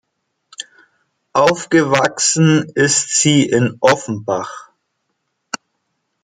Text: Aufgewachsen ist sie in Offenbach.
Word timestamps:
Aufgewachsen 1.33 2.63
ist 2.73 3.17
sie 3.21 3.43
in 3.47 3.77
Offenbach. 3.81 4.71